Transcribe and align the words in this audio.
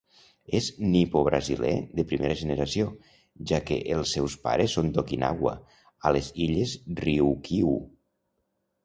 És 0.59 0.67
nipobrasiler 0.93 1.73
de 1.99 2.05
primera 2.11 2.37
generació, 2.39 2.87
ja 3.51 3.59
que 3.67 3.77
els 3.97 4.13
seus 4.17 4.39
pares 4.47 4.75
són 4.79 4.89
d'Okinawa, 4.97 5.53
a 6.11 6.15
les 6.17 6.31
illes 6.47 6.75
Ryukyu. 7.03 7.77